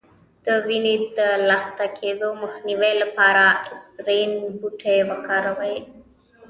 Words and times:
د 0.45 0.47
وینې 0.65 0.95
د 1.17 1.19
لخته 1.49 1.85
کیدو 1.99 2.27
مخنیوي 2.43 2.93
لپاره 3.03 3.43
اسپرین 3.71 4.31
بوټی 4.59 4.99
وکاروئ 5.09 5.77